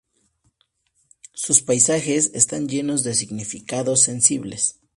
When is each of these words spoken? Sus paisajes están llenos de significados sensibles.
Sus 1.33 1.61
paisajes 1.61 2.31
están 2.33 2.67
llenos 2.67 3.03
de 3.03 3.13
significados 3.13 4.01
sensibles. 4.01 4.79